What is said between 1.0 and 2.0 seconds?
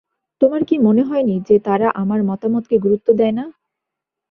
হয়নি যে তারা